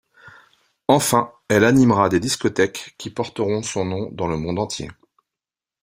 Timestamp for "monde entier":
4.35-4.89